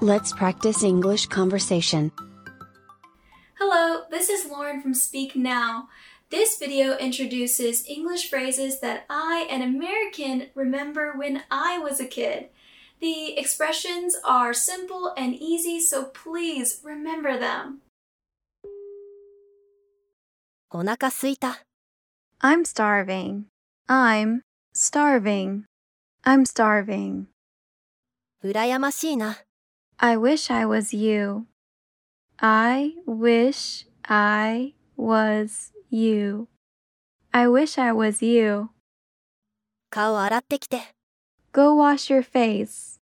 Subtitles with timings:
[0.00, 2.12] Let's practice English conversation.
[3.58, 5.88] Hello, this is Lauren from Speak Now.
[6.30, 12.48] This video introduces English phrases that I, an American, remember when I was a kid.
[13.00, 17.80] The expressions are simple and easy, so please remember them.
[20.70, 21.60] お腹すいた。
[22.40, 23.44] I'm starving.
[23.88, 24.40] I'm
[24.74, 25.64] starving.
[26.24, 27.26] I'm starving.
[28.42, 29.38] 羨ましいな。
[29.98, 31.46] I wish I was you.
[32.38, 36.48] I wish I was you.
[37.32, 38.70] I wish I was you.
[39.90, 40.94] 顔洗ってきて。
[41.52, 43.00] Go wash your face.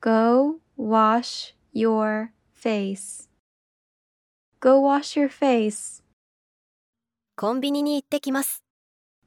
[0.00, 3.28] Go wash your face.
[4.60, 6.02] Go wash your face.
[7.36, 8.62] コンビニに行ってきます。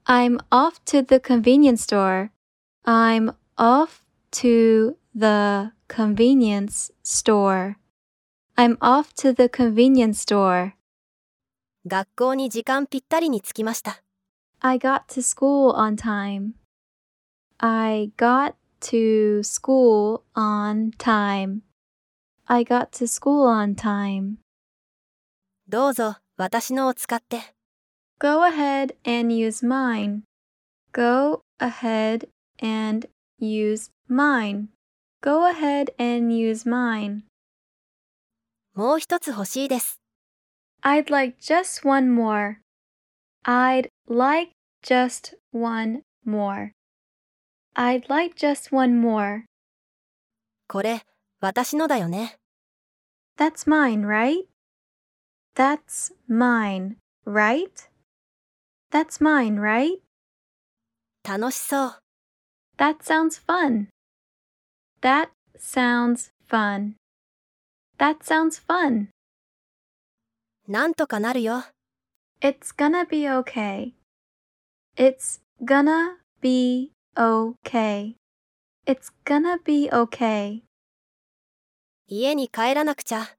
[0.05, 2.29] I'm off to the convenience store.
[2.85, 7.77] I'm off to the convenience store.
[8.55, 10.73] I'm off to the convenience store.
[11.85, 14.03] 学校に時間ぴったりに着きました。
[14.59, 16.53] I got to school on time.
[17.59, 21.61] I got to school on time.
[22.45, 24.37] I got to school on time.
[25.67, 27.41] どうぞ、私のを使って。
[28.19, 30.21] Go ahead and use mine.
[30.91, 32.27] Go ahead
[32.61, 33.07] and
[33.39, 34.67] use mine.
[35.21, 37.23] Go ahead and use mine.
[38.73, 39.99] もう一つ欲しいです。
[40.83, 42.57] I'd like just one more.
[43.43, 44.51] I'd like
[44.83, 46.71] just one more.
[47.75, 49.43] I'd like just one more.
[50.67, 51.01] これ、
[51.39, 52.37] 私のだよね。
[53.37, 54.47] That's mine, right?
[55.55, 57.89] That's mine, right?
[58.91, 59.99] That's mine, right?
[61.23, 61.99] 楽しそう。
[62.77, 63.87] That sounds fun.
[65.01, 66.95] That sounds fun.
[67.97, 69.09] That sounds fun.
[70.67, 71.63] なんとかなるよ。
[72.41, 73.93] It's gonna be okay.
[74.95, 78.15] It's gonna be okay.
[78.85, 80.61] It's gonna be okay.
[82.07, 83.35] 家に帰らなくちゃ。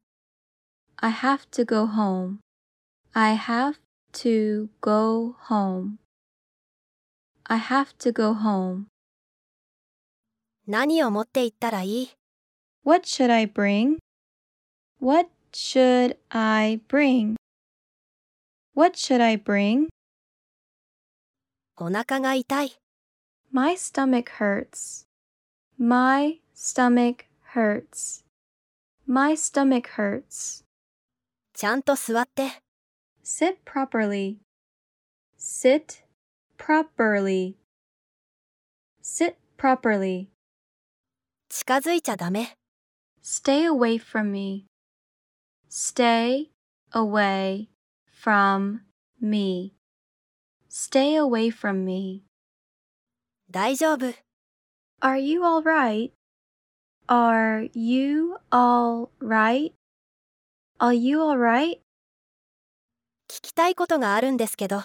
[0.96, 2.38] I have to go home.
[3.12, 3.78] I have
[4.12, 5.98] to go home.
[7.44, 8.88] I have to go home.
[10.65, 12.09] 何を持って行ったらいい
[12.85, 13.97] What should I bring?
[15.01, 17.35] What should I bring?
[18.73, 19.87] What should I bring?
[21.77, 22.71] お腹が痛い。
[23.51, 25.05] My stomach hurts.
[25.77, 28.23] My stomach hurts.
[29.05, 30.63] My stomach hurts.
[31.53, 32.61] ちゃんと座って。
[33.21, 34.37] Sit properly.
[35.37, 36.03] Sit
[36.57, 37.55] properly.
[39.01, 40.32] Sit properly.
[41.55, 42.57] 近づいちゃダメ。
[43.23, 44.65] Stay away from me.
[45.69, 46.49] Stay
[46.91, 47.67] away
[48.11, 48.79] from
[49.21, 49.75] me.
[50.67, 52.23] Stay away from me.
[53.51, 54.15] 大丈夫。
[54.99, 56.11] Are you all right?
[57.05, 59.73] Are you all right?
[60.79, 61.77] Are you all right?
[63.27, 64.81] 聞きたいことがあるんですけど。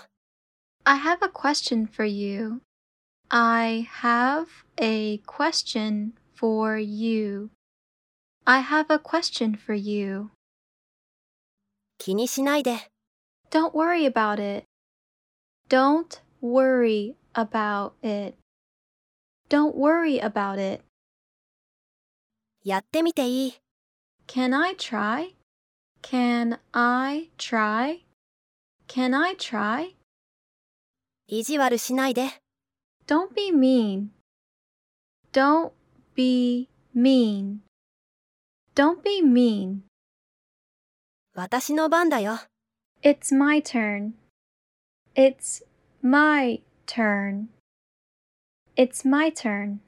[0.85, 2.61] I have a question for you.
[3.31, 7.50] I have a question for you.
[8.46, 10.32] I have a question for you.
[11.98, 12.90] 気にしないで。
[13.50, 14.66] Don't worry about it.
[15.70, 18.36] Don't worry about it.
[19.50, 20.84] Don't worry about it.
[22.64, 23.54] やってみていい
[24.28, 25.36] Can I try?
[26.02, 28.02] Can I try?
[28.88, 29.96] Can I try?
[31.28, 32.30] 意地悪しないで。
[33.08, 34.10] Don't be mean.
[35.32, 35.72] Don't
[36.18, 37.62] be mean.
[38.76, 39.82] Don't be mean.
[41.36, 42.40] 私の番だよ。
[43.02, 44.14] It's my turn.
[45.16, 45.64] It's
[46.02, 47.48] my turn.
[48.76, 49.80] It's my turn.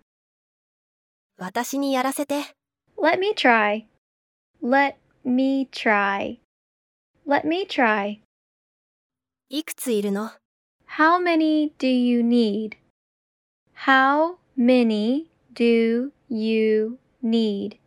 [1.37, 2.55] 私にやらせて。
[2.97, 3.85] Let me try.
[4.61, 6.39] Let me try.
[7.27, 8.19] Let me try.
[9.49, 10.31] いくついるの
[10.97, 12.77] How many do you need?
[13.85, 17.77] How many do you need?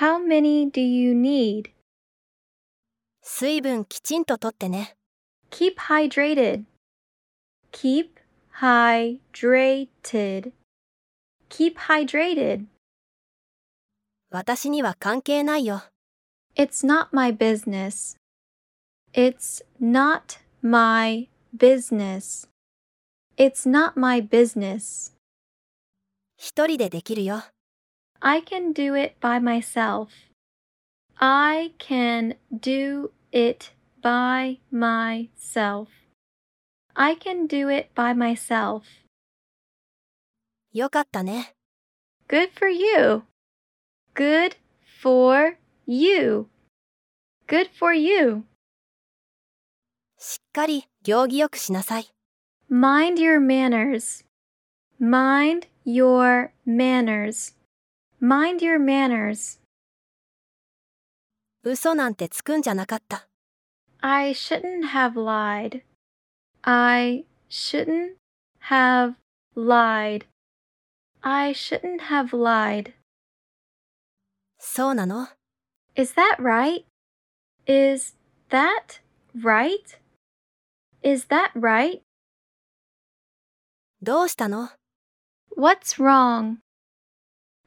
[0.00, 1.70] How many do you need?
[3.22, 4.96] 水分きちんととってね。
[5.50, 6.64] Keep hydrated.
[7.72, 8.20] Keep
[8.60, 10.52] hydrated.
[11.48, 12.66] Keep hydrated.
[14.30, 15.82] 私には関係ないよ。
[16.56, 18.16] It's not my business.
[19.12, 22.48] It's not my business.
[23.36, 25.12] It's not my business.
[26.37, 27.43] 一人でできるよ。
[28.19, 30.09] I can do it by myself.
[31.15, 33.71] I can do it
[34.03, 35.87] by myself.
[36.93, 38.83] I can do it by myself.
[40.73, 41.55] よかったね。
[42.27, 43.23] Good for you.
[44.13, 44.57] Good
[45.01, 45.57] for
[45.87, 46.47] you.
[47.47, 48.43] Good for you.
[50.19, 52.07] しっかり行儀よくしなさい。
[52.69, 54.23] Mind your manners.
[54.99, 57.54] Mind your manners.
[58.20, 59.58] Mind your manners.
[61.64, 63.28] 嘘なんてつくんじゃなかった。
[64.00, 65.82] I shouldn't have lied.
[66.62, 68.16] I shouldn't
[68.68, 69.14] have
[69.56, 70.26] lied.
[71.20, 72.92] I shouldn't have lied.
[74.58, 75.28] そうなの
[75.94, 76.84] Is that right?
[77.66, 78.16] Is
[78.50, 79.00] that
[79.36, 79.98] right?
[81.02, 82.00] Is that right?
[84.02, 84.70] どうしたの
[85.56, 86.58] What's wrong?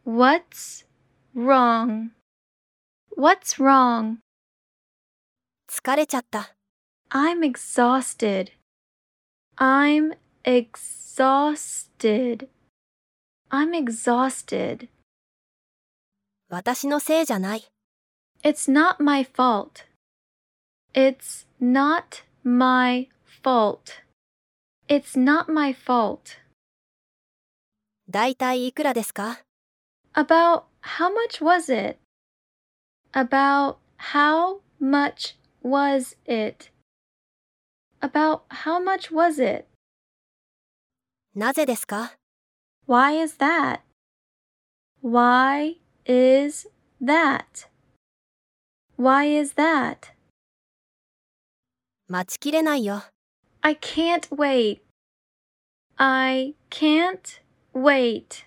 [0.03, 0.85] What's
[1.33, 2.11] wrong?
[3.15, 4.19] What's wrong?
[5.67, 6.55] 疲れちゃった。
[7.09, 8.51] I'm exhausted.
[9.57, 12.49] I'm exhausted.
[13.49, 14.89] I'm exhausted.
[16.49, 17.63] 私のせいじゃない。
[18.43, 19.85] It's not my fault.
[20.93, 23.09] It's not my
[23.43, 24.03] fault.
[24.87, 26.37] It's not my fault.
[28.10, 29.38] だいたいいくらですか
[30.14, 31.96] About how much was it?
[33.12, 36.72] About how much was it?
[38.00, 39.66] About how much was it?
[41.36, 42.16] なぜですか
[42.88, 43.82] Why is that?
[45.02, 46.68] Why is
[47.00, 47.68] that?
[48.98, 50.12] Why is that?
[52.08, 53.04] 待ちきれないよ。
[53.60, 54.80] I can't wait.
[55.96, 57.39] I can't
[57.73, 58.45] wait.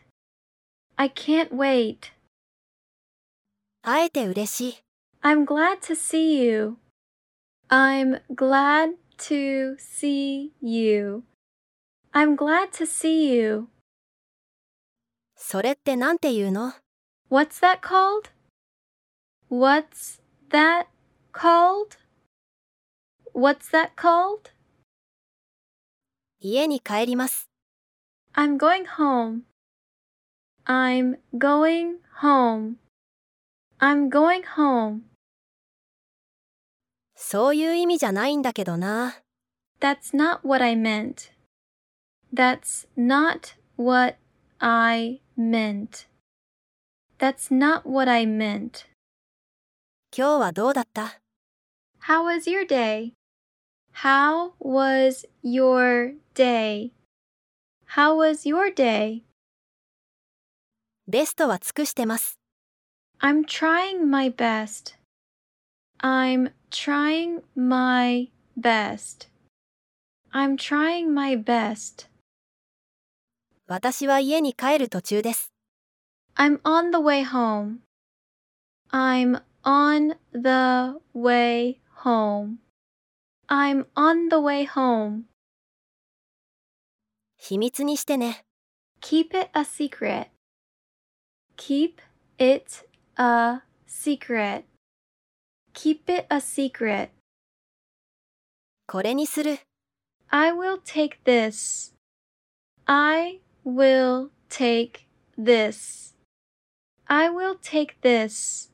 [0.97, 2.13] I can't wait.
[3.83, 4.79] 会えて嬉しい。
[5.23, 6.79] I'm glad to see you.
[7.69, 8.97] I'm glad
[9.29, 11.25] to see you.
[12.13, 13.69] I'm glad to see you.
[15.37, 16.73] それってなんて言うの
[17.31, 18.31] What's that called?
[19.51, 20.21] What's
[20.51, 20.87] that
[21.33, 21.97] called?
[23.35, 24.51] What's that called?
[26.41, 27.49] 家に帰ります。
[28.35, 29.43] I'm going home.
[30.67, 32.77] I'm going home.
[33.81, 35.03] I'm going home.
[37.17, 39.23] そういう意味じゃないんだけどな。
[39.81, 41.33] That's not what I meant.
[42.33, 44.17] That's not what
[44.61, 46.07] I meant.
[47.19, 48.87] That's not what I meant.
[50.17, 51.21] 今日はどうだった
[52.03, 53.13] How was your day?
[54.03, 56.93] How was your day?
[57.97, 59.23] How was your day?
[61.07, 62.39] ベストは尽くしてます。
[63.21, 64.95] I'm trying my best.
[66.01, 69.29] I'm trying my best.
[70.33, 72.09] I'm trying my best.
[73.67, 75.53] 私は家に帰る途中です。
[76.37, 77.79] I'm on the way home.
[78.91, 82.59] I'm on the way home.
[83.49, 85.25] I'm on the way home.
[87.46, 88.46] 秘密にしてね。
[89.02, 90.28] Keep it a secret.
[91.58, 91.96] Keep
[92.38, 92.88] it
[93.18, 94.64] a secret.
[95.74, 97.10] Keep it a secret.
[98.88, 99.60] これにする。
[100.30, 101.94] I will take this.
[102.86, 105.02] I will take
[105.38, 106.16] this.
[107.08, 108.72] I will take this.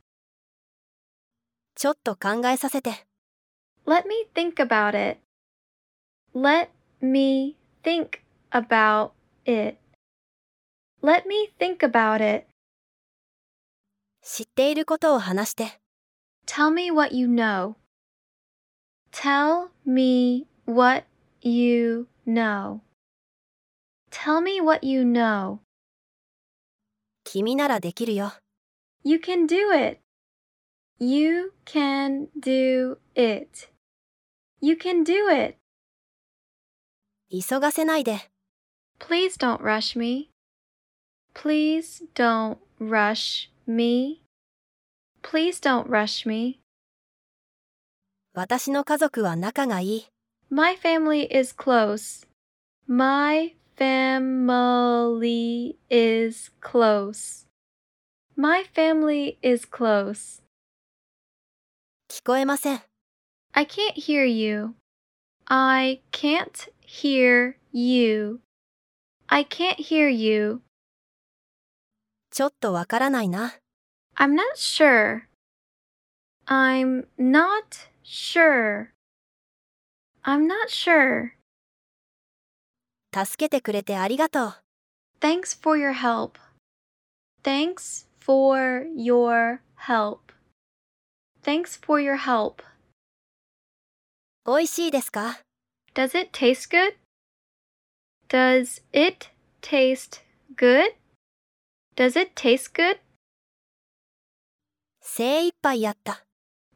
[1.74, 3.08] ちょっと考えさせて。
[3.88, 5.20] Let me think about it.
[6.36, 6.70] Let
[7.02, 8.20] me think
[8.51, 9.13] about
[9.45, 9.79] it.
[11.03, 12.47] Let me think about it.
[14.23, 15.79] 知っていることを話して。
[16.47, 17.75] Tell me what you know.
[19.13, 21.05] Tell me what
[21.43, 22.81] you know.
[24.11, 25.59] Tell me what you know.
[27.25, 28.33] 君ならできるよ。
[29.03, 30.01] You can do it.
[30.99, 33.69] You can do it.
[34.61, 35.59] You can do it.
[37.31, 38.31] 急がせないで。
[38.99, 40.31] Please don't rush me.
[41.35, 44.23] Please don't rush me.
[45.23, 46.61] Please don't rush me.
[48.35, 50.07] 私の家族は仲がいい。
[50.51, 52.27] My family is close.
[52.87, 57.47] My family is close.
[58.37, 60.43] My family is close.
[62.09, 62.83] 聞こえません。
[63.53, 64.75] I can't hear you.
[65.47, 68.41] I can't hear you.
[69.29, 70.61] I can't hear you.
[72.31, 73.55] ちょっとわからないな。
[74.17, 75.23] I'm not sure.
[76.47, 78.89] I'm not sure.
[80.23, 81.33] I'm not sure.
[83.15, 84.55] 助けてくれてありがとう。
[85.21, 86.39] Thanks for your help.
[87.43, 90.21] Thanks for your help.
[91.43, 92.63] Thanks for your help.
[94.47, 95.41] 美味しいですか
[95.95, 96.97] Does it taste good?
[98.29, 99.31] Does it
[99.63, 100.23] taste
[100.57, 100.93] good?
[101.95, 102.99] Does it taste good?
[105.01, 106.25] 精一杯やった。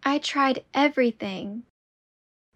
[0.03, 1.63] I tried everything.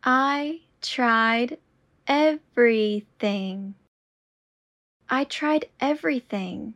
[0.02, 1.59] I tried
[2.07, 3.75] everything.
[5.09, 6.75] I tried everything.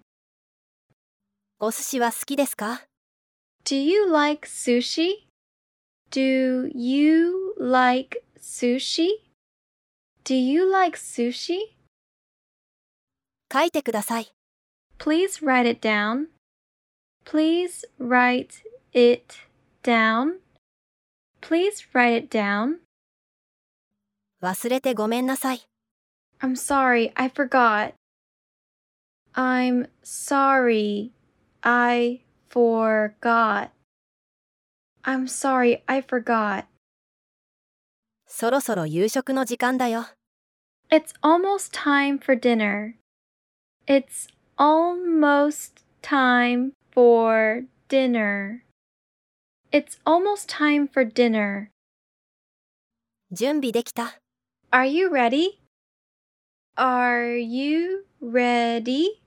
[1.60, 2.82] お寿司は好きですか
[3.64, 5.26] Do you like sushi?
[6.10, 9.08] Do you like sushi?
[10.24, 11.76] Do you like sushi?
[13.51, 14.31] 書いてください。
[14.97, 16.27] Please write it down.
[17.25, 19.35] Please write it
[19.83, 20.39] down.
[21.41, 22.77] Please write it down.
[24.41, 25.61] 忘れてごめんなさい。
[26.39, 27.93] I'm sorry, I forgot.
[29.33, 31.11] I'm sorry,
[31.61, 33.69] I forgot.
[35.03, 36.65] I'm sorry, I forgot.
[38.27, 40.05] そろそろ夕食の時間だよ。
[40.89, 43.00] It's almost time for dinner.
[43.86, 44.26] It's
[44.58, 48.64] almost time for dinner.
[49.70, 51.70] It's almost time for dinner.
[53.30, 54.20] 準備できた。
[54.70, 55.60] Are you ready?
[56.76, 59.20] Are you ready?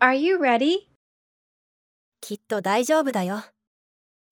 [0.00, 0.86] Are you ready?
[2.20, 3.42] きっと大丈夫だよ。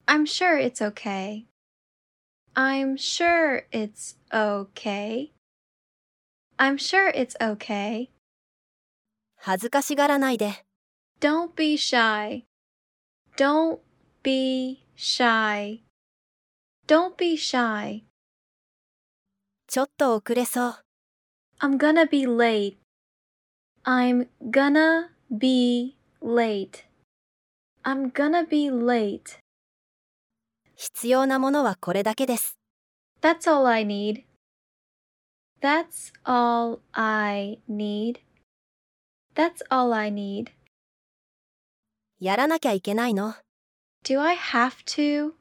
[0.07, 1.47] I'm sure it's okay.
[2.55, 5.31] I'm sure it's okay.
[6.59, 8.11] I'm sure it's okay.
[9.38, 10.66] 恥ずかしがらないで。
[11.20, 12.46] Don't be shy.
[13.38, 13.80] Don't
[14.24, 15.84] be shy.
[16.88, 18.04] Don't be shy.
[19.68, 20.76] ちょっと遅れそう。
[21.60, 22.78] I'm gonna be late.
[23.84, 26.86] I'm gonna be late.
[27.84, 29.40] I'm gonna be late.
[30.76, 32.58] 必要なものはこれだけです。
[33.22, 34.24] That's all I need.
[35.62, 38.20] That's all I need.
[39.37, 40.51] That's all I need.
[42.21, 43.35] やらなきゃいけないの。
[44.05, 45.33] Do I have to?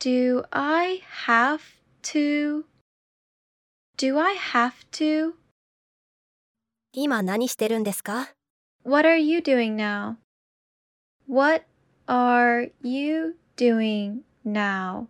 [0.00, 1.60] Do I have
[2.02, 2.64] to?
[3.96, 5.34] Do I have to?
[6.92, 8.30] 今何してるんですか
[8.84, 10.16] What are you doing now?
[11.28, 11.64] What
[12.06, 15.06] are you doing now?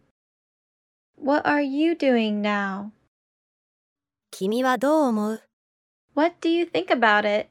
[1.17, 2.91] What are you doing now?
[4.31, 5.43] 君はどう思う
[6.15, 7.49] What do you think about it?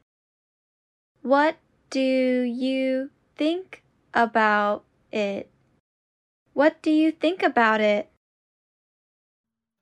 [1.24, 1.56] What
[1.90, 3.82] do you think
[4.12, 4.82] about
[5.12, 5.48] it?
[6.54, 8.08] What do you think about it?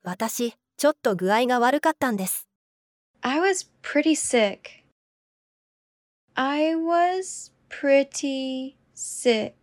[0.03, 2.49] 私、ちょっと具合が悪かったんです。
[3.21, 4.85] I was pretty sick.
[6.35, 9.55] I was pretty sick.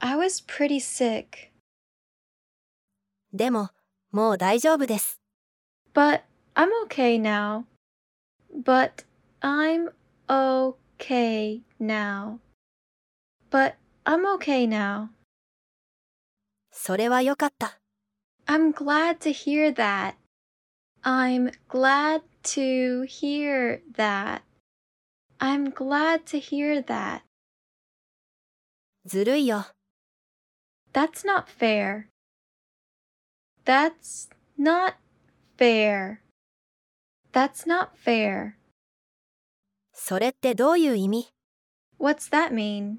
[0.00, 1.50] I was pretty sick.
[3.32, 3.70] でも、
[4.10, 5.20] もう大丈夫です。
[5.94, 6.22] But
[6.54, 7.64] I'm okay now.
[8.54, 9.05] But
[9.40, 9.90] I'm
[10.28, 12.38] okay now.
[13.50, 15.10] But I'm okay now.
[16.70, 17.78] それはよかった。
[18.46, 20.14] I'm glad to hear that.
[21.02, 22.22] I'm glad
[22.54, 24.42] to hear that.
[25.38, 27.22] I'm glad to hear that.
[29.04, 29.66] ずるいよ。
[30.92, 32.08] That's not fair.
[33.64, 34.94] That's not
[35.56, 36.20] fair.
[37.32, 38.56] That's not fair.
[39.99, 41.27] それってどういう意味
[41.99, 42.97] What's that mean?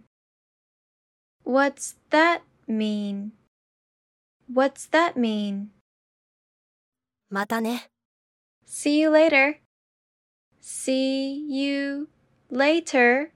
[1.46, 3.30] What's that mean?
[4.52, 5.68] What's that mean?
[7.30, 7.88] またね。
[8.66, 9.60] See you later.
[10.60, 12.08] See you
[12.52, 13.30] later.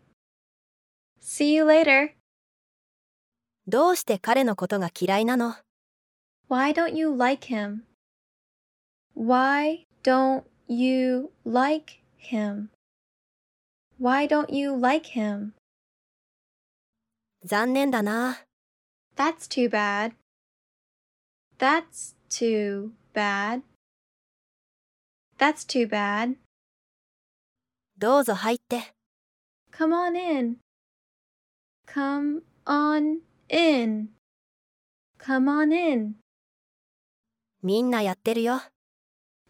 [1.20, 2.10] See you later.
[3.68, 5.54] どうして彼のことが嫌いなの
[6.50, 7.82] Why don't you like him?
[9.16, 12.71] Why don't you like him?
[14.01, 15.53] Why don't you like him?
[17.43, 18.43] 残念だな。
[19.15, 20.13] That's too bad.
[21.57, 23.63] That's too bad.
[25.37, 26.37] That's too bad.
[27.97, 28.93] どうぞ入って。
[29.71, 30.57] Come on in.
[31.87, 34.09] Come on in.
[35.19, 36.15] Come on in.
[37.63, 38.61] みんなやってるよ。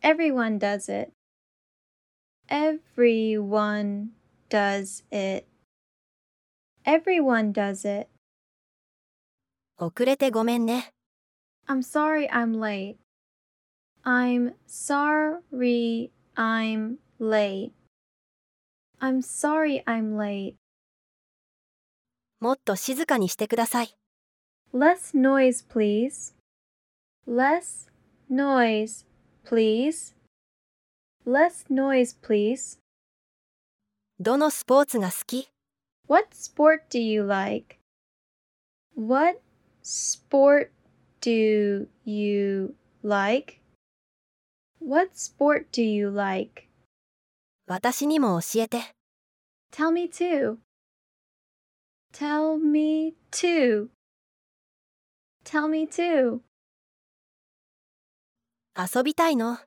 [0.01, 1.12] Everyone does it.
[2.50, 4.12] Everyone
[4.51, 5.45] does it.
[6.86, 8.07] Everyone does it.
[9.77, 10.91] 遅れてごめんね。
[11.67, 12.97] I'm sorry I'm late.
[14.03, 17.71] I'm sorry I'm late.
[19.00, 20.55] I'm sorry I'm late.
[22.39, 23.97] もっと静かにしてください。
[24.74, 26.36] Less noise, please.
[27.27, 27.89] Less
[28.31, 29.05] noise,
[29.45, 30.15] please.
[31.25, 32.79] Less noise, please.
[34.21, 35.49] どのスポーツが好き
[36.09, 37.78] What sport do you like?
[38.95, 39.40] What
[39.83, 40.71] sport
[41.21, 43.61] do you like?
[44.81, 46.69] What sport do you like?
[47.66, 48.95] 私にも教えて。
[49.73, 50.59] Tell me too.
[52.12, 53.88] Tell me too.
[55.45, 56.40] Tell me too.
[58.76, 59.59] 遊びたいの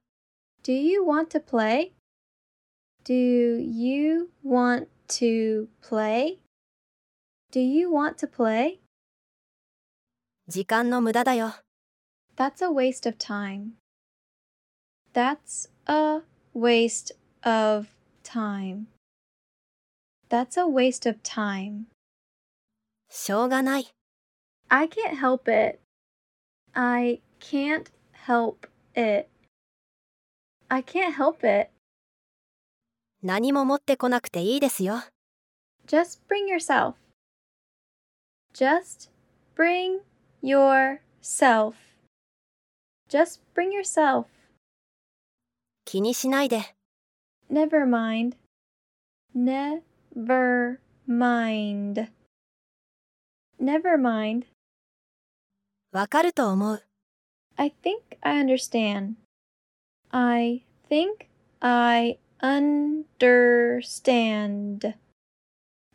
[0.64, 1.94] Do you want to play?
[3.05, 4.89] Do you want
[5.19, 6.39] to play?
[7.51, 8.79] Do you want to play?
[10.49, 11.55] 時間の無駄だよ。
[12.37, 13.73] That's a waste of time.
[15.13, 16.23] That's a
[16.55, 17.89] waste of
[18.23, 18.87] time.
[20.29, 21.87] That's a waste of time.
[23.09, 23.89] しょうがない。
[24.69, 25.81] I can't help it.
[26.75, 27.91] I can't
[28.27, 29.29] help it.
[30.69, 31.71] I can't help it.
[33.26, 35.02] 何も持ってこなくていいですよ。
[35.88, 36.94] Just bring yourself.
[38.54, 39.10] Just
[39.56, 40.02] bring
[40.44, 41.74] yourself.
[43.10, 44.26] Just bring yourself.
[45.86, 46.76] 気にしないで。
[47.50, 48.38] Never mind.
[49.36, 50.78] Never
[51.08, 52.12] mind.
[53.60, 54.46] Never mind.
[55.92, 56.84] わかると思う。
[57.56, 59.16] I think I understand.
[60.12, 61.26] I think
[61.60, 64.95] I understand.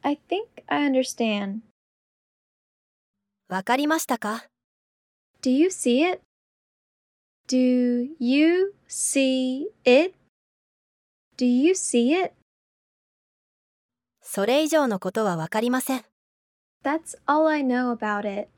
[0.01, 1.61] I think I understand.
[3.47, 4.45] わかりましたか
[5.41, 6.21] Do you see it?
[7.47, 10.15] Do you see it?
[11.37, 12.33] Do you see it?
[14.21, 16.03] それ以上のことはわかりません。
[16.83, 18.49] That's all I know about it.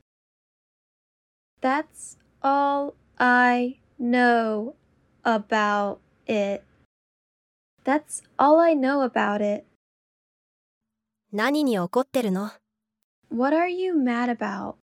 [1.60, 4.74] That's all I know
[5.22, 6.62] about it.
[7.84, 9.64] That's all I know about it.
[11.32, 12.50] 何に怒ってるの
[13.30, 14.76] What are you mad about?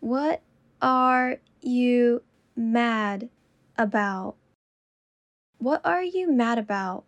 [0.00, 0.40] What
[0.80, 2.22] are you
[2.56, 3.28] mad
[3.76, 4.34] about?
[5.60, 7.02] What are you mad about?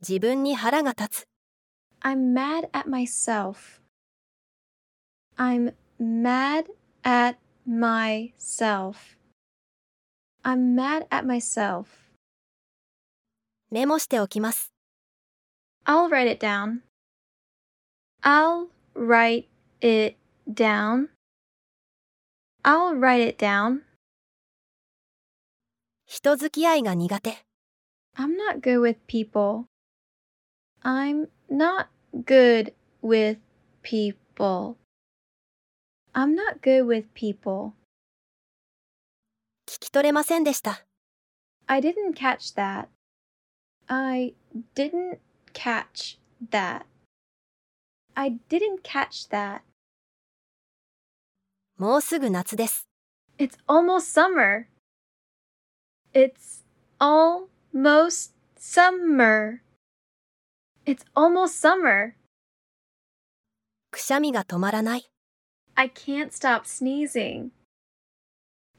[0.00, 1.28] 自分に腹が立つ。
[2.02, 3.80] I'm mad at myself.
[5.36, 6.66] I'm mad
[7.02, 7.36] at
[7.66, 9.16] myself.
[10.42, 12.01] I'm mad at myself.
[13.73, 14.71] メモしておきます。
[15.87, 16.81] I'll write it down.
[18.21, 19.47] I'll write
[19.81, 20.15] it
[20.47, 21.07] down.
[22.63, 23.79] I'll write it down.
[26.05, 27.31] 人付き合いが苦手。
[28.15, 29.65] I'm not good with people.
[30.83, 33.39] I'm not good with
[33.81, 34.75] people.
[36.13, 37.71] I'm not good with people.
[39.65, 40.85] 聞き取れませんでした。
[41.65, 42.92] I didn't catch that.
[43.88, 44.34] I
[44.74, 45.18] didn't
[45.52, 46.18] catch
[46.50, 46.86] that.
[48.14, 49.62] I didn't catch that.
[51.78, 52.88] もうすぐ夏です。
[53.38, 54.66] It's almost summer.
[56.12, 56.64] It's
[56.98, 59.60] almost summer.
[60.84, 62.14] It's almost summer.
[63.90, 65.08] くしゃみが止まらない。
[65.76, 67.50] I can't stop sneezing.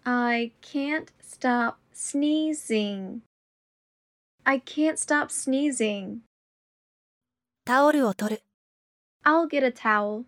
[0.04, 3.22] I can't stop sneezing.
[4.44, 6.22] I can't stop sneezing.
[7.66, 8.42] タオルを取る。
[9.24, 10.24] I'll get a towel.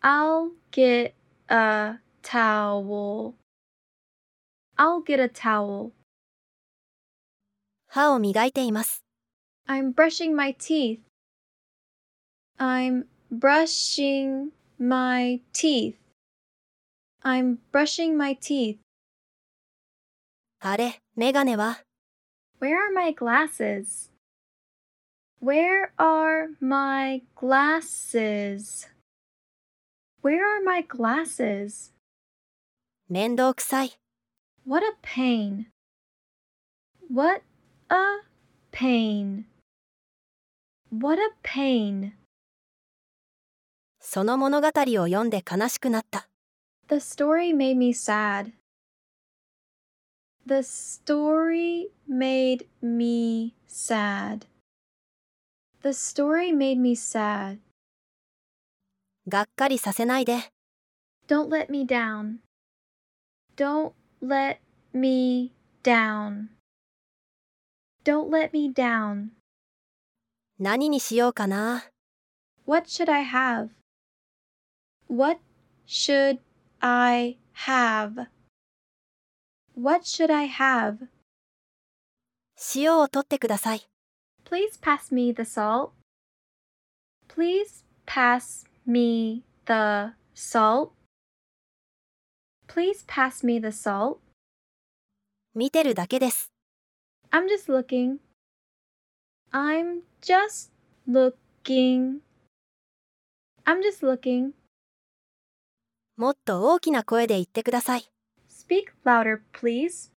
[0.00, 1.12] I'll get
[1.48, 3.34] a towel.
[4.76, 5.90] I'll get a towel.
[7.88, 9.04] 歯を磨いています。
[9.68, 11.00] I'm brushing my teeth.
[12.58, 15.96] I'm brushing my teeth.
[17.22, 18.78] I'm brushing my teeth.
[20.60, 21.80] あれ、メガネは
[22.58, 24.10] Where are my glasses?
[25.40, 28.86] Where are my glasses?
[30.20, 31.92] Where are my glasses?
[33.08, 33.98] 面倒くさい。
[34.66, 35.66] What a pain.
[37.10, 37.42] What
[37.88, 38.20] a
[38.70, 39.46] pain.
[40.92, 42.12] What a pain.
[43.98, 44.70] その物語を
[45.06, 46.28] 読んで悲しくなった。
[46.88, 48.52] The story made me sad.
[50.46, 54.46] The story made me sad.
[55.82, 57.58] The story made me sad.
[59.28, 60.52] がっかりさせないで。
[61.28, 62.38] Don't let me down.
[63.56, 64.58] Don't let
[64.92, 65.52] me
[65.84, 66.48] down.
[68.04, 69.28] Don't let me down.
[70.58, 71.84] 何にしようかな。
[72.66, 73.70] What should I have?
[75.08, 75.40] What
[75.86, 76.40] should
[76.80, 78.26] I have?
[79.76, 81.08] What should I have?
[82.74, 83.88] 塩を取ってください。
[84.44, 85.92] Please pass me the salt.
[87.28, 90.92] Please pass me the salt.
[92.66, 94.18] Please pass me the salt.
[95.54, 96.52] 見てるだけです。
[97.30, 98.18] I'm just looking.
[99.52, 100.70] I'm just
[101.08, 102.20] looking.
[103.64, 104.52] I'm just looking.
[106.16, 108.10] もっと大きな声で言ってください。
[108.64, 110.10] Speak louder, please.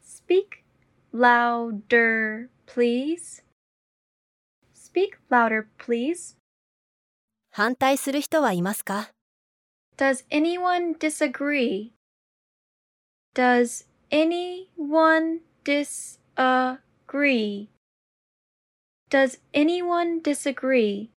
[0.00, 0.64] Speak
[1.12, 3.42] louder, please.
[4.74, 6.36] Speak louder, please.
[7.50, 9.10] 反対する人はいますか
[9.96, 11.92] Does anyone disagree?
[13.34, 17.68] Does anyone disagree?
[19.10, 21.08] Does anyone disagree?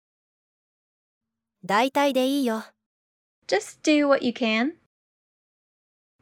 [1.63, 2.63] 大体でいいよ。
[3.47, 4.77] Just do what you can.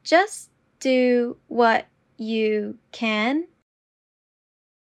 [0.04, 1.86] Just do what
[2.18, 3.44] you can.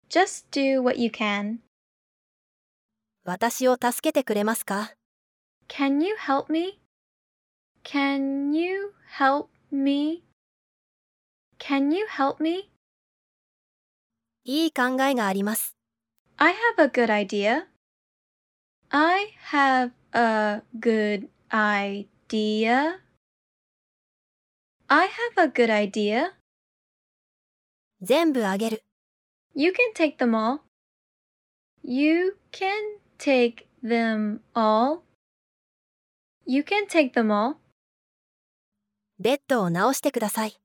[0.09, 1.59] Just do what you can.
[3.25, 4.93] 私を助けてくれますか
[5.69, 6.79] Can you help me?
[7.85, 10.23] Can you help me?
[11.59, 12.71] Can you help me?
[14.45, 15.77] いい考えがあります。
[16.39, 17.67] I have a good idea.
[18.91, 23.01] I have a good idea.
[24.88, 26.34] I have a good idea.
[28.02, 28.84] 全部あげる。
[29.56, 30.60] You can take them all.
[31.84, 35.02] You can take them all.
[36.46, 37.56] You can take them all.
[39.20, 40.60] ベッドを直してください。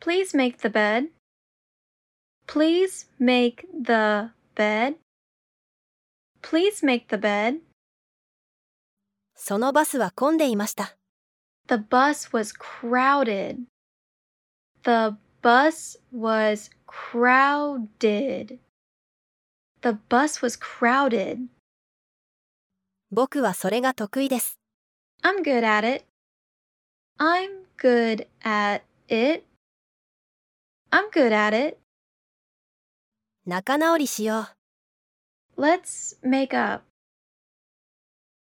[0.00, 1.10] Please make the bed.
[2.46, 4.96] Please make the bed.
[6.42, 7.60] Please make the bed.
[9.36, 10.96] そのバスは混んでいました。
[11.67, 13.65] The bus was crowded.
[14.83, 18.59] The bus was crowded.
[19.81, 21.47] The bus was crowded.
[23.11, 24.59] 僕はそれが得意です。
[25.23, 26.05] I'm good at it.
[27.17, 29.43] I'm good at it.
[30.91, 31.77] I'm good at it.
[33.45, 34.47] 仲直りしよ
[35.57, 35.61] う。
[35.61, 36.83] Let's make up.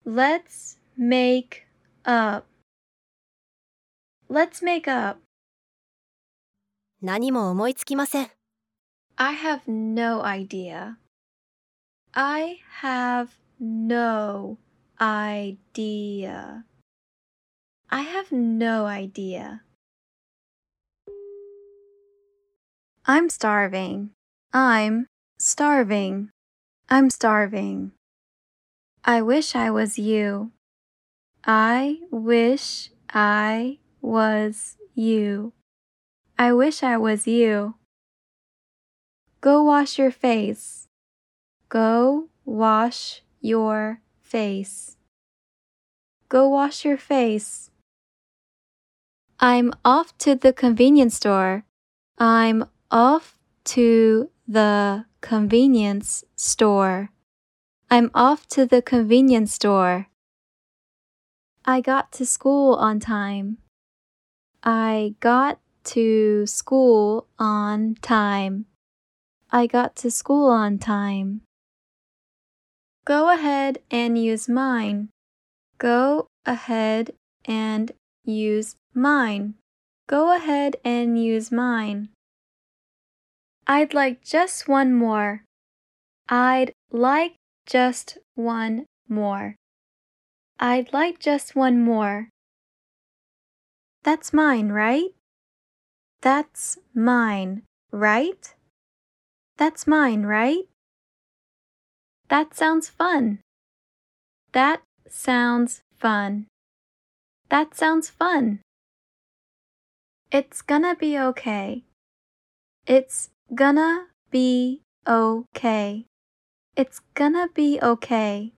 [0.06, 1.62] Let's make
[2.04, 2.44] up.
[4.28, 5.20] Let's make up.
[7.02, 8.30] 何も思いつきません。
[9.16, 10.96] I have no idea.
[12.12, 13.28] I have
[13.60, 14.56] no
[14.98, 16.64] idea.
[17.88, 19.62] I have no idea.
[23.06, 24.10] I'm starving.
[24.52, 25.06] I'm
[25.38, 26.30] starving.
[26.88, 27.92] I'm starving.
[29.04, 30.52] I wish I was you.
[31.44, 35.53] I wish I was you.
[36.37, 37.75] I wish I was you.
[39.41, 40.87] Go wash your face.
[41.69, 44.97] Go wash your face.
[46.27, 47.71] Go wash your face.
[49.39, 51.63] I'm off to the convenience store.
[52.17, 57.09] I'm off to the convenience store.
[57.89, 60.07] I'm off to the convenience store.
[61.65, 63.59] I got to school on time.
[64.63, 65.59] I got
[65.95, 68.65] to school on time.
[69.51, 71.41] I got to school on time.
[73.05, 75.09] Go ahead and use mine.
[75.77, 77.11] Go ahead
[77.45, 77.91] and
[78.25, 79.55] use mine.
[80.07, 82.09] Go ahead and use mine.
[83.65, 85.43] I'd like just one more.
[86.27, 89.55] I'd like just one more.
[90.59, 92.29] I'd like just one more.
[94.03, 95.09] That's mine, right?
[96.21, 98.53] That's mine, right?
[99.57, 100.67] That's mine, right?
[102.29, 103.39] That sounds fun.
[104.53, 106.47] That sounds fun.
[107.49, 108.59] That sounds fun.
[110.31, 111.83] It's gonna be okay.
[112.85, 116.05] It's gonna be okay.
[116.75, 118.53] It's gonna be okay.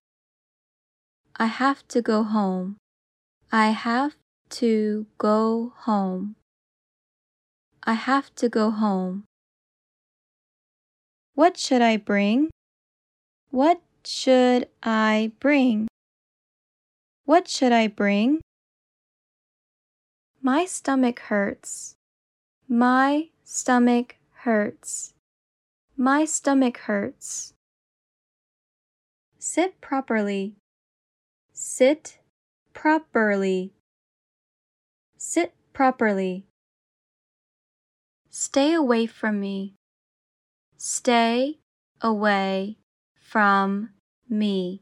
[1.38, 2.77] I have to go home.
[3.51, 4.15] I have
[4.51, 6.35] to go home.
[7.83, 9.23] I have to go home.
[11.33, 12.49] What should I bring?
[13.49, 15.87] What should I bring?
[17.25, 18.41] What should I bring?
[20.41, 21.95] My stomach hurts.
[22.67, 25.13] My stomach hurts.
[25.97, 27.53] My stomach hurts.
[29.39, 30.55] Sit properly.
[31.53, 32.17] Sit
[32.73, 33.71] properly.
[35.23, 36.47] Sit properly.
[38.31, 39.75] Stay away from me.
[40.77, 41.60] Stay
[42.01, 42.77] away
[43.13, 43.91] from
[44.27, 44.81] me.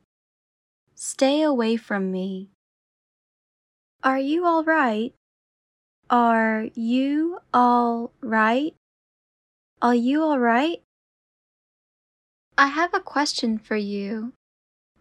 [0.95, 2.51] Stay away from me.
[4.01, 5.13] Are you all right?
[6.09, 8.73] Are you all right?
[9.81, 10.81] Are you all right?
[12.57, 14.31] I have a question for you.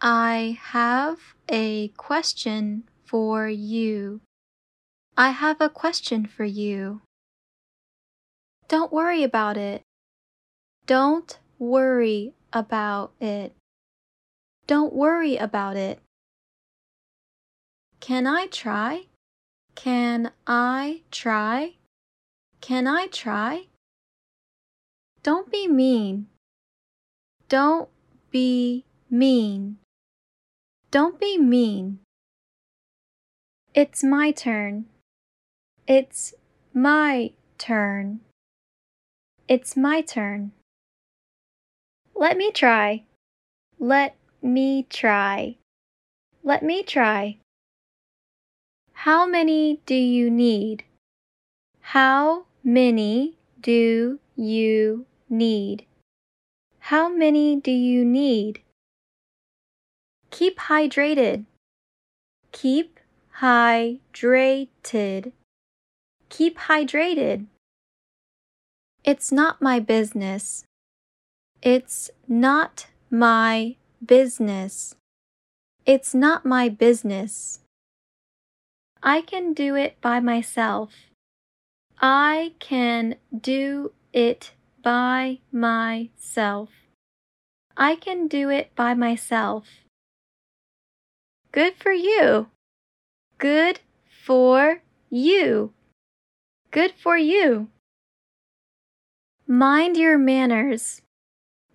[0.01, 4.20] I have a question for you.
[5.20, 7.00] I have a question for you.
[8.68, 9.83] Don't worry about it.
[10.87, 13.52] Don't worry about it.
[14.68, 15.98] Don't worry about it.
[17.98, 19.07] Can I try?
[19.74, 21.72] Can I try?
[22.61, 23.64] Can I try?
[25.24, 26.28] Don't be mean.
[27.48, 27.88] Don't
[28.31, 29.78] be mean.
[30.92, 31.98] Don't be mean.
[33.74, 34.87] It's my turn.
[35.88, 36.35] It's
[36.74, 38.20] my turn.
[39.48, 40.53] It's my turn.
[42.14, 43.05] Let me try.
[43.79, 45.57] Let me try.
[46.44, 47.38] Let me try.
[48.92, 50.85] How many do you need?
[51.81, 55.87] How many do you need?
[56.81, 58.61] How many do you need?
[60.31, 61.46] Keep hydrated.
[62.53, 63.01] Keep
[63.40, 65.33] hydrated.
[66.29, 67.47] Keep hydrated.
[69.05, 70.64] It's not my business.
[71.62, 74.95] It's not my business.
[75.87, 77.61] It's not my business.
[79.03, 80.91] I can do it by myself.
[82.01, 86.69] I can do it by myself.
[87.77, 89.64] I can do it by myself.
[91.53, 92.49] Good for you.
[93.38, 93.81] Good
[94.27, 95.73] for you.
[96.70, 97.68] Good for you.
[99.46, 101.00] Mind your manners.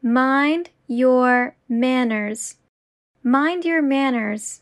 [0.04, 2.58] Mind your manners.
[3.24, 4.62] Mind your manners.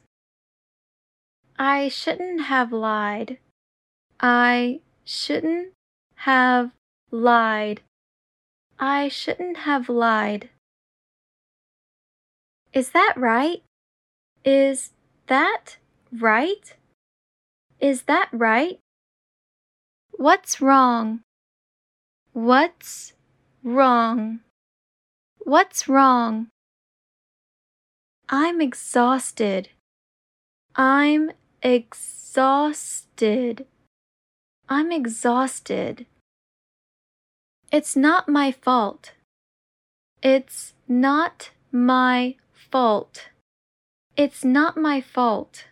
[1.59, 3.39] I shouldn't have lied.
[4.21, 5.73] I shouldn't
[6.15, 6.71] have
[7.11, 7.81] lied.
[8.79, 10.49] I shouldn't have lied.
[12.71, 13.63] Is that right?
[14.45, 14.91] Is
[15.27, 15.77] that
[16.17, 16.73] right?
[17.81, 18.79] Is that right?
[20.21, 21.21] What's wrong?
[22.33, 23.13] What's
[23.63, 24.41] wrong?
[25.39, 26.49] What's wrong?
[28.29, 29.69] I'm exhausted.
[30.75, 31.31] I'm
[31.63, 33.65] exhausted.
[34.69, 36.05] I'm exhausted.
[37.71, 39.13] It's not my fault.
[40.21, 43.29] It's not my fault.
[44.15, 45.65] It's not my fault.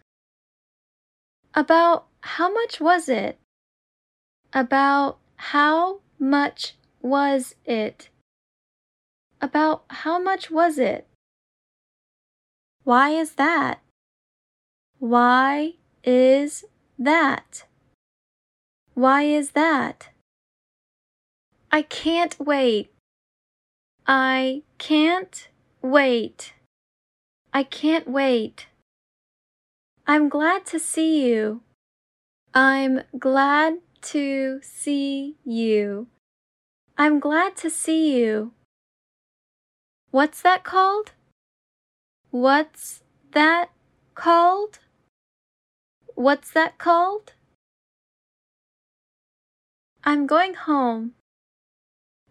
[1.53, 3.37] About how much was it?
[4.53, 8.09] About how much was it?
[9.41, 11.07] About how much was it?
[12.83, 13.79] Why is that?
[14.97, 16.65] Why is
[16.97, 17.65] that?
[18.95, 20.09] Why is that?
[21.71, 22.91] I can't wait.
[24.07, 25.47] I can't
[25.83, 26.53] wait.
[27.53, 28.65] I can't wait.
[30.07, 31.61] I'm glad to see you.
[32.55, 36.07] I'm glad to see you.
[36.97, 38.53] I'm glad to see you.
[40.11, 41.11] What's that called?
[42.31, 43.69] What's that
[44.15, 44.79] called?
[46.15, 47.33] What's that called?
[50.03, 51.13] I'm going home.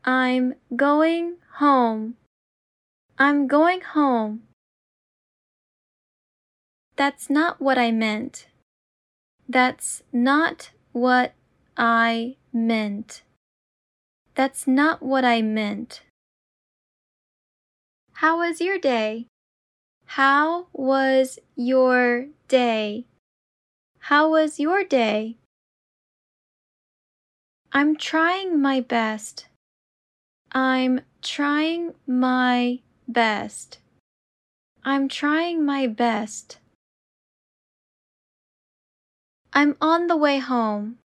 [0.05, 2.17] I'm going home.
[3.19, 4.43] I'm going home.
[6.97, 8.49] That's not what I meant.
[9.49, 11.33] That's not what
[11.79, 13.23] I meant.
[14.35, 16.03] That's not what I meant.
[18.15, 19.27] How was your day?
[20.05, 23.05] How was your day?
[24.01, 25.37] How was your day?
[27.73, 29.47] I'm trying my best.
[30.51, 33.79] I'm trying my best.
[34.85, 36.59] I'm trying my best.
[39.53, 40.99] I'm on the way home.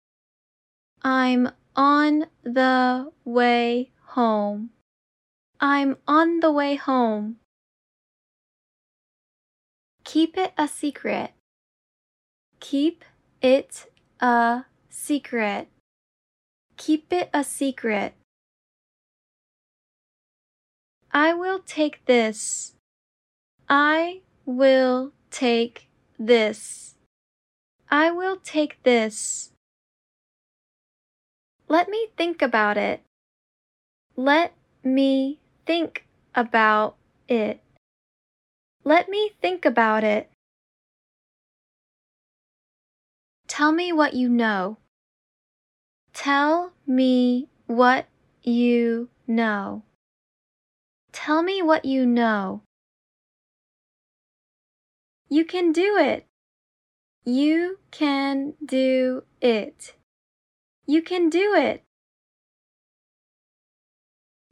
[1.04, 4.70] I'm on the way home.
[5.60, 7.38] I'm on the way home.
[10.04, 11.32] Keep it a secret.
[12.60, 13.04] Keep
[13.42, 15.68] it a secret.
[16.78, 18.13] Keep it a secret.
[21.12, 22.74] I will take this.
[23.70, 25.88] I will take
[26.18, 26.96] this.
[27.89, 29.53] I will take this.
[31.73, 33.01] Let me think about it.
[34.15, 36.05] Let me think
[36.36, 37.62] about it.
[38.83, 40.29] Let me think about it.
[43.47, 44.77] Tell me what you know.
[46.13, 48.05] Tell me what
[48.43, 49.81] you know.
[51.12, 52.62] Tell me what you know.
[55.27, 56.27] You can do it.
[57.25, 59.95] You can do it.
[60.86, 61.84] You can do it.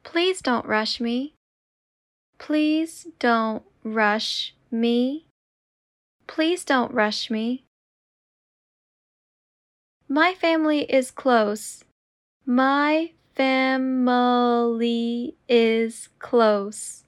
[0.02, 1.34] Please don't rush me.
[2.38, 5.26] Please don't rush me.
[6.26, 7.64] Please don't rush me.
[10.08, 11.84] My family is close.
[12.44, 17.04] My family is close.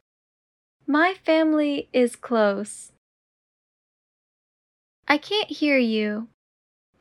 [0.86, 2.92] My family is close.
[5.08, 6.28] I can't hear you.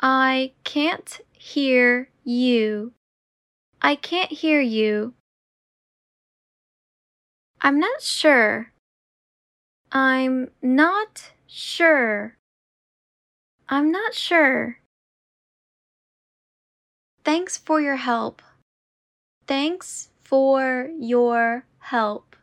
[0.01, 2.93] I can't hear you.
[3.81, 5.13] I can't hear you.
[7.59, 8.71] I'm not sure.
[9.91, 12.37] I'm not sure.
[13.67, 14.79] I'm not sure.
[17.25, 18.41] Thanks for your help.
[19.45, 22.37] Thanks for your help.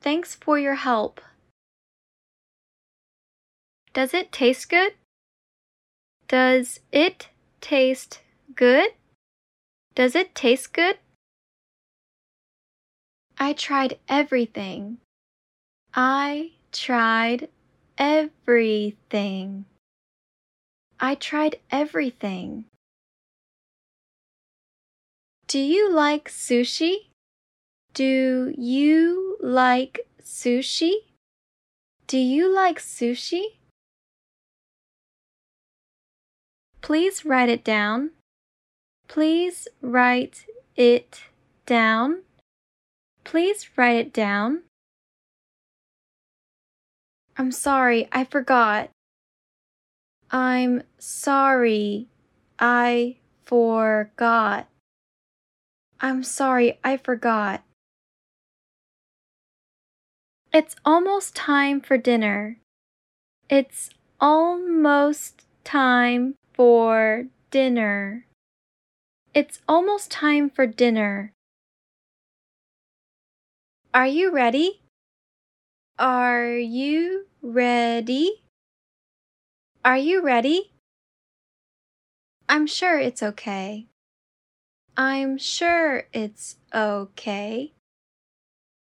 [0.00, 1.20] Thanks for your help.
[3.92, 4.92] Does it taste good?
[6.28, 7.28] Does it
[7.60, 8.20] taste
[8.54, 8.92] good?
[9.94, 10.98] Does it taste good?
[13.38, 14.98] I tried everything.
[15.94, 17.48] I tried
[17.96, 19.64] everything.
[21.00, 22.64] I tried everything.
[25.46, 27.08] Do you like sushi?
[27.94, 30.92] Do you like sushi?
[32.06, 33.57] Do you like sushi?
[36.88, 38.12] Please write it down.
[39.08, 41.20] Please write it
[41.66, 42.22] down.
[43.24, 44.62] Please write it down.
[47.36, 48.88] I'm sorry, I forgot.
[50.30, 52.08] I'm sorry,
[52.58, 54.66] I forgot.
[56.00, 57.64] I'm sorry, I forgot.
[60.54, 62.56] It's almost time for dinner.
[63.50, 68.26] It's almost time for dinner.
[69.32, 71.32] It's almost time for dinner.
[73.94, 74.80] Are you ready?
[76.00, 78.42] Are you ready?
[79.84, 80.72] Are you ready?
[82.48, 83.86] I'm sure it's okay.
[84.96, 87.72] I'm sure it's okay.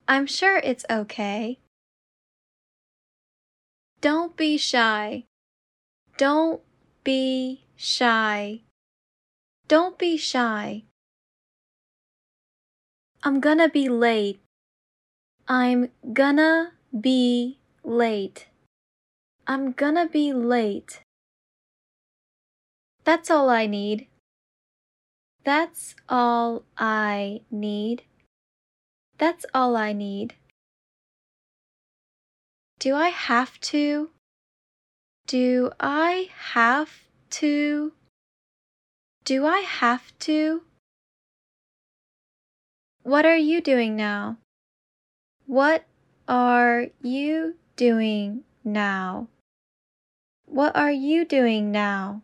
[0.07, 1.59] I'm sure it's okay.
[4.00, 5.24] Don't be shy.
[6.16, 6.61] Don't
[7.07, 8.62] be shy.
[9.69, 10.83] Don't be shy.
[13.23, 14.40] I'm gonna be late.
[15.47, 18.49] I'm gonna be late.
[19.47, 20.99] I'm gonna be late.
[23.05, 24.09] That's all I need.
[25.45, 28.03] That's all I need.
[29.16, 30.35] That's all I need.
[32.81, 34.11] Do I have to?
[35.26, 37.02] Do I have
[37.42, 37.92] to?
[39.24, 40.62] Do I have to?
[43.02, 44.36] What are you doing now?
[45.46, 45.84] What
[46.28, 49.26] are you doing now?
[50.46, 52.22] What are you doing now?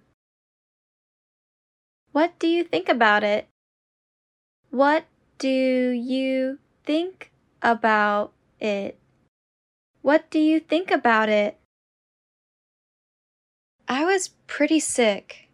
[2.13, 3.49] What do you think about it?
[4.71, 5.07] What
[5.39, 7.33] do you think
[7.63, 8.31] about
[8.61, 8.97] it?
[10.03, 11.59] What do you think about it?
[13.93, 15.51] I was pretty sick.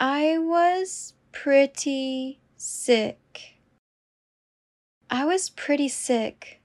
[0.00, 3.60] I was pretty sick.
[5.08, 6.60] I was pretty sick.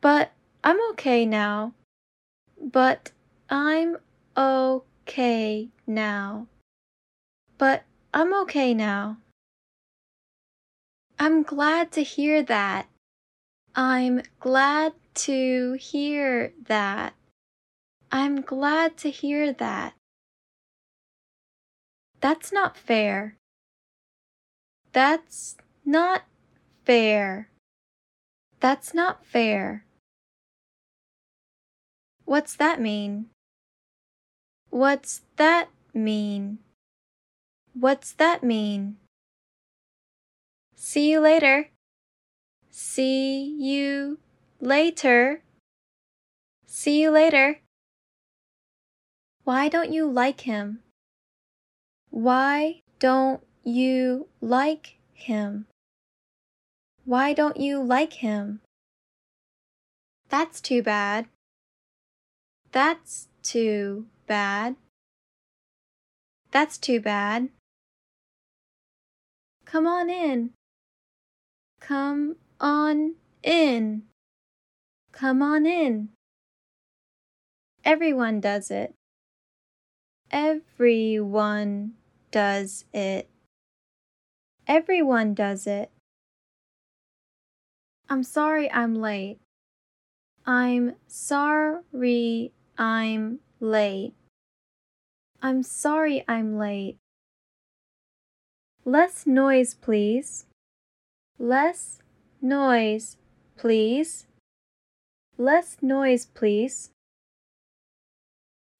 [0.00, 0.32] But
[0.64, 1.74] I'm okay now.
[2.58, 3.12] But
[3.50, 3.98] I'm
[4.38, 6.46] okay now.
[7.58, 7.82] But
[8.14, 9.18] I'm okay now.
[11.18, 12.86] I'm glad to hear that.
[13.76, 14.94] I'm glad
[15.28, 17.12] to hear that.
[18.14, 19.94] I'm glad to hear that.
[22.20, 23.38] That's not fair.
[24.92, 26.24] That's not
[26.84, 27.48] fair.
[28.60, 29.86] That's not fair.
[32.26, 33.30] What's that mean?
[34.68, 36.58] What's that mean?
[37.72, 38.98] What's that mean?
[40.76, 41.70] See you later.
[42.70, 44.18] See you
[44.60, 45.40] later.
[46.66, 47.61] See you later.
[49.44, 50.80] Why don't you like him?
[52.10, 55.66] Why don't you like him?
[57.04, 58.60] Why don't you like him?
[60.28, 61.26] That's too bad.
[62.70, 64.76] That's too bad.
[66.52, 67.48] That's too bad.
[69.64, 70.50] Come on in.
[71.80, 74.02] Come on in.
[75.10, 76.10] Come on in.
[77.84, 78.94] Everyone does it.
[80.32, 81.92] Everyone
[82.30, 83.28] does it.
[84.66, 85.90] Everyone does it.
[88.08, 89.38] I'm sorry I'm late.
[90.46, 94.14] I'm sorry I'm late.
[95.42, 96.96] I'm sorry I'm late.
[98.84, 100.46] Less noise, please.
[101.38, 101.98] Less
[102.40, 103.16] noise,
[103.56, 104.26] please.
[105.36, 106.90] Less noise, please.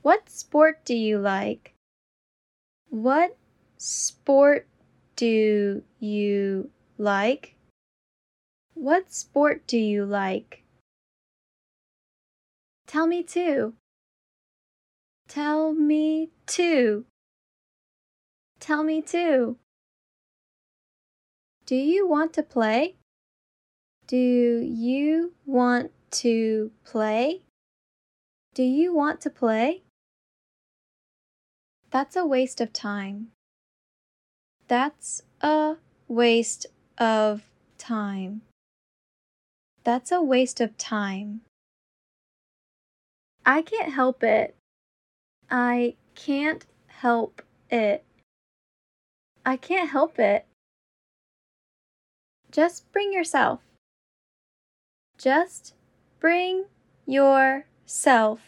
[0.02, 1.74] What sport do you like?
[2.90, 3.36] What
[3.78, 4.66] sport
[5.14, 7.54] do you like?
[8.74, 10.64] What sport do you like?
[12.88, 13.74] Tell me too.
[15.28, 17.06] Tell me too.
[18.58, 19.56] Tell me too.
[21.64, 22.96] Do you want to play?
[24.08, 25.92] Do you want
[26.22, 27.42] to play?
[28.52, 29.82] Do you want to play?
[31.92, 33.32] That's a waste of time.
[34.66, 35.76] That's a
[36.08, 36.64] waste
[36.96, 37.42] of
[37.76, 38.40] time.
[39.84, 41.42] That's a waste of time.
[43.44, 44.56] I can't help it.
[45.50, 48.04] I can't help it.
[49.44, 50.46] I can't help it.
[52.50, 53.60] Just bring yourself.
[55.18, 55.74] Just
[56.20, 56.64] bring
[57.04, 58.40] yourself.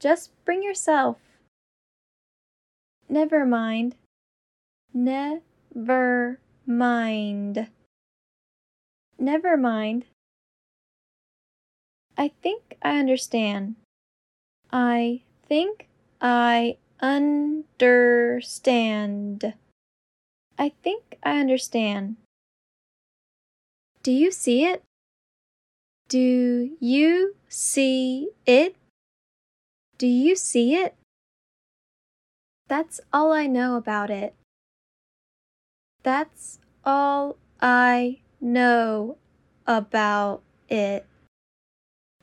[0.00, 1.27] Just bring yourself.
[3.08, 3.94] Never mind.
[4.92, 7.68] Never mind.
[9.18, 10.04] Never mind.
[12.16, 13.76] I think I understand.
[14.70, 15.88] I think
[16.20, 18.34] I understand.
[20.58, 22.16] I think I understand.
[24.02, 24.82] Do you see it?
[26.08, 28.76] Do you see it?
[29.96, 30.97] Do you see it?
[32.68, 34.34] That's all I know about it.
[36.02, 39.16] That's all I know
[39.66, 41.06] about it.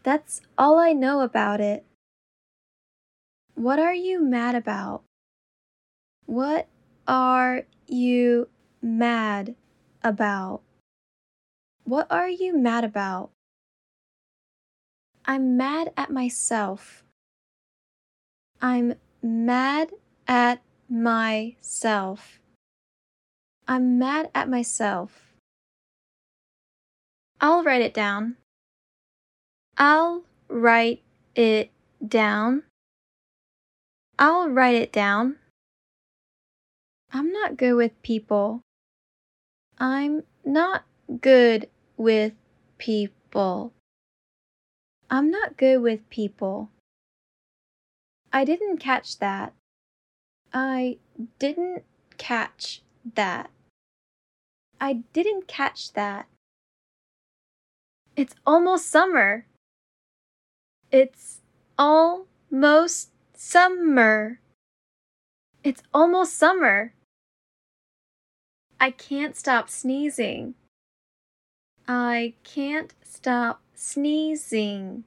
[0.03, 1.83] That's all I know about it.
[3.55, 5.01] What are you mad about?
[6.27, 6.67] What
[7.07, 8.49] are you
[8.83, 9.55] mad
[10.03, 10.61] about?
[11.85, 13.31] What are you mad about?
[15.25, 17.03] I'm mad at myself.
[18.61, 18.93] I'm
[19.23, 19.89] mad
[20.27, 22.39] at myself.
[23.67, 25.33] I'm mad at myself.
[27.41, 28.37] I'll write it down.
[29.77, 31.01] I'll write
[31.35, 31.71] it
[32.07, 32.63] down.
[34.17, 35.37] I'll write it down.
[37.11, 38.61] I'm not good with people.
[39.79, 40.85] I'm not
[41.21, 42.33] good with
[42.77, 43.73] people.
[45.09, 46.69] I'm not good with people.
[48.31, 49.53] I didn't catch that.
[50.57, 50.99] I
[51.37, 51.83] didn't
[52.17, 52.81] catch
[53.15, 53.49] that.
[54.79, 56.27] I didn't catch that.
[58.15, 59.47] It's almost summer.
[60.93, 61.41] It's
[61.77, 64.39] almost summer.
[65.61, 66.93] It's almost summer.
[68.79, 70.55] I can't stop sneezing.
[71.85, 75.03] I can't stop sneezing.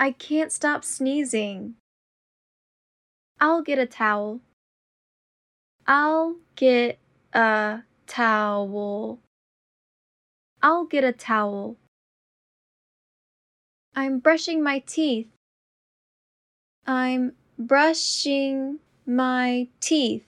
[0.00, 1.76] I can't stop sneezing.
[3.38, 4.40] I'll get a towel.
[5.86, 6.98] I'll get
[7.34, 9.18] a towel.
[10.62, 11.76] I'll get a towel.
[13.94, 15.28] I'm brushing my teeth.
[16.86, 20.24] I'm brushing my teeth.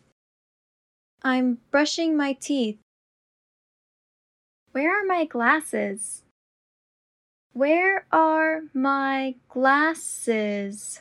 [1.23, 2.79] I'm brushing my teeth.
[4.73, 6.23] Where are my glasses?
[7.53, 11.01] Where are my glasses?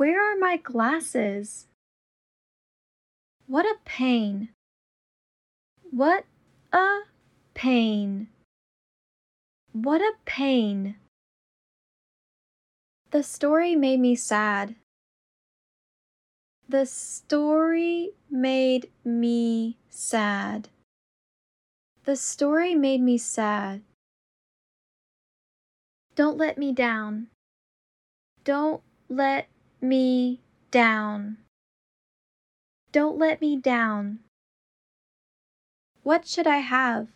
[0.00, 1.66] Where are my glasses?
[3.46, 4.48] What a pain.
[5.90, 6.24] What
[6.72, 7.00] a
[7.52, 8.28] pain.
[9.72, 10.96] What a pain.
[13.10, 14.74] The story made me sad.
[16.66, 20.70] The story made me sad.
[22.04, 23.82] The story made me sad.
[26.14, 27.26] Don't let me down.
[28.44, 28.80] Don't
[29.10, 29.46] let
[29.82, 31.38] me down.
[32.92, 34.20] Don't let me down.
[36.02, 37.08] What should I have?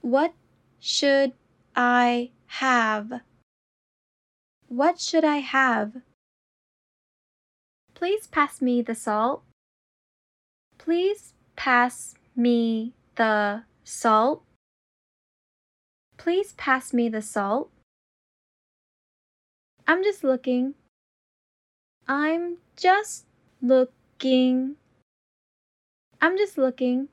[0.00, 0.34] What
[0.78, 1.32] should
[1.74, 3.20] I have?
[4.68, 6.02] What should I have?
[7.94, 9.42] Please pass me the salt.
[10.78, 14.42] Please pass me the salt.
[16.16, 17.70] Please pass me the salt.
[19.88, 20.74] I'm just looking.
[22.08, 23.24] I'm just
[23.60, 24.76] looking.
[26.20, 27.08] I'm just looking.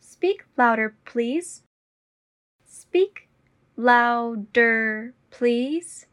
[0.00, 1.62] Speak louder, please.
[2.64, 3.28] Speak
[3.76, 6.06] louder, please.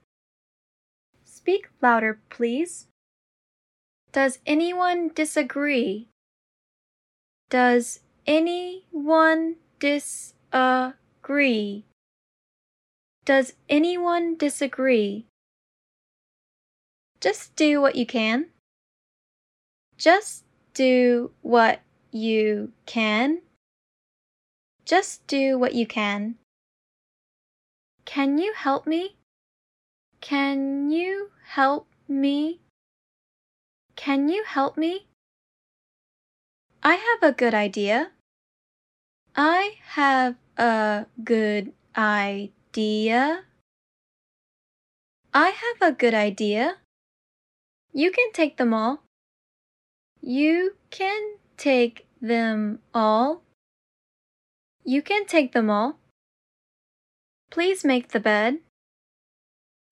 [1.24, 2.88] Speak louder, please.
[4.12, 6.08] Does anyone disagree?
[7.52, 11.86] Does anyone disagree?
[13.24, 15.28] Does anyone disagree?
[17.26, 18.54] Just do what you can.
[19.98, 20.44] Just
[20.76, 23.42] do what you can.
[24.86, 26.36] Just do what you can.
[28.06, 29.16] Can you help me?
[30.22, 32.62] Can you help me?
[33.96, 35.08] Can you help me?
[36.84, 38.12] I have a good idea.
[39.36, 43.46] I have a good idea.
[45.34, 46.85] I have a good idea.
[47.98, 49.04] You can take them all.
[50.22, 53.42] You can take them all.
[54.84, 55.98] You can take them all.
[57.50, 58.58] Please make the bed.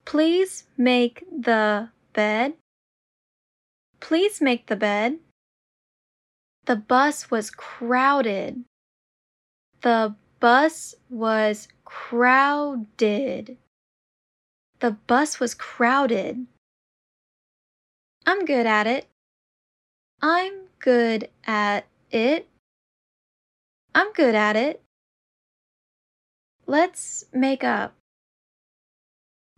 [0.04, 2.56] Please make the bed.
[4.01, 5.20] Please make the bed.
[6.66, 8.66] The bus was crowded.
[9.80, 13.56] The bus was crowded.
[14.82, 16.47] The bus was crowded.
[18.26, 19.07] I'm good at it.
[20.21, 22.47] I'm good at it.
[23.93, 24.82] I'm good at it.
[26.65, 27.95] Let's make up.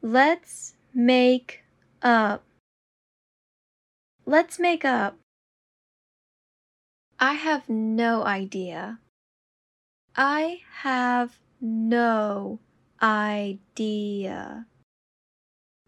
[0.02, 1.64] Let's make
[2.02, 2.44] up.
[4.26, 5.18] Let's make up.
[7.20, 9.00] I have no idea.
[10.16, 12.60] I have no
[13.02, 14.66] idea.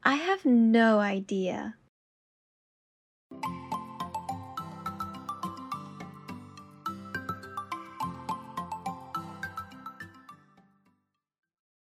[0.03, 1.75] I have no idea.